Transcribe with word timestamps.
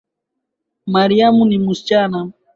Mariam 0.85 1.37
ni 1.47 1.57
msichana 1.59 2.31